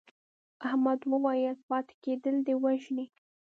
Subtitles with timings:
[0.67, 3.05] احمد وویل پاتې کېدل دې وژني.